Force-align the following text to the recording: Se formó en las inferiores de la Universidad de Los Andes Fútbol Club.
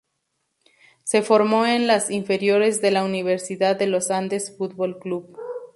Se 1.03 1.21
formó 1.21 1.67
en 1.67 1.85
las 1.85 2.09
inferiores 2.09 2.81
de 2.81 2.89
la 2.89 3.03
Universidad 3.03 3.75
de 3.75 3.85
Los 3.85 4.09
Andes 4.09 4.57
Fútbol 4.57 4.97
Club. 4.97 5.37